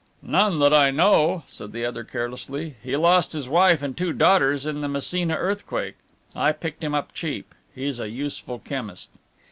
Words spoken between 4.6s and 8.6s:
in the Messina earthquake. I picked him up cheap. He's a useful